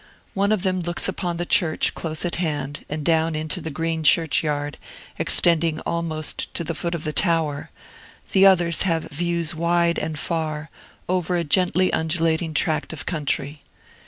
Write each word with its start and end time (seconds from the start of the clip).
One 0.33 0.51
of 0.51 0.63
them 0.63 0.79
looks 0.81 1.07
upon 1.07 1.37
the 1.37 1.45
church, 1.45 1.93
close 1.93 2.25
at 2.25 2.37
hand, 2.37 2.85
and 2.89 3.05
down 3.05 3.35
into 3.35 3.61
the 3.61 3.69
green 3.69 4.01
churchyard, 4.01 4.79
extending 5.19 5.79
almost 5.81 6.51
to 6.55 6.63
the 6.63 6.73
foot 6.73 6.95
of 6.95 7.03
the 7.03 7.13
tower; 7.13 7.69
the 8.31 8.47
others 8.47 8.81
have 8.81 9.03
views 9.11 9.53
wide 9.53 9.99
and 9.99 10.17
far, 10.17 10.71
over 11.07 11.35
a 11.37 11.43
gently 11.43 11.93
undulating 11.93 12.55
tract 12.55 12.93
of 12.93 13.05
country. 13.05 13.61